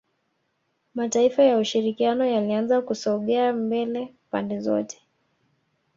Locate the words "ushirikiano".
1.57-2.25